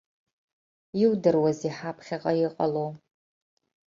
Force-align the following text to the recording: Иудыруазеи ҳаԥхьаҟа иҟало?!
Иудыруазеи 1.01 1.73
ҳаԥхьаҟа 1.77 2.31
иҟало?! 2.45 2.87